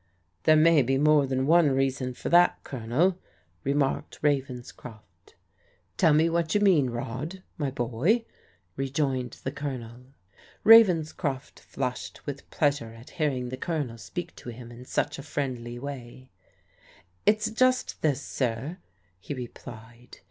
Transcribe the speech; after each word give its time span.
^ 0.00 0.02
"There 0.44 0.56
may 0.56 0.80
be 0.80 0.96
more 0.96 1.26
than 1.26 1.46
one 1.46 1.72
reason 1.72 2.14
for 2.14 2.30
that, 2.30 2.64
Colonel," 2.64 3.18
remarked 3.64 4.18
Ravenscroft." 4.22 5.34
Tell 5.98 6.14
me 6.14 6.30
what 6.30 6.54
you 6.54 6.62
mean, 6.62 6.88
Rod, 6.88 7.42
my 7.58 7.70
boy," 7.70 8.24
rejoined 8.76 9.32
the 9.44 9.52
Colonel. 9.52 10.06
Ravenscroft 10.64 11.60
flushed 11.60 12.24
with 12.24 12.48
pleasure 12.48 12.94
at 12.94 13.10
hearing 13.20 13.50
the 13.50 13.58
Colonel 13.58 13.98
speak 13.98 14.34
to 14.36 14.48
him 14.48 14.72
in 14.72 14.86
such 14.86 15.18
a 15.18 15.22
friendly 15.22 15.78
way," 15.78 16.30
It's 17.26 17.50
just 17.50 18.00
this, 18.00 18.22
sir," 18.22 18.78
he 19.18 19.34
replied. 19.34 20.16